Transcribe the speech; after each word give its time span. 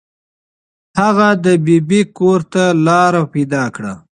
هغه 0.99 1.27
د 1.43 1.45
ببۍ 1.65 2.01
کور 2.17 2.39
ته 2.53 2.63
لاره 2.85 3.23
پیدا 3.33 3.63
کړه. 3.75 3.93